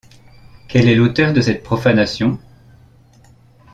Quel 0.67 0.89
est 0.89 0.95
l’auteur 0.95 1.31
de 1.31 1.41
cette 1.41 1.61
profanation? 1.61 2.39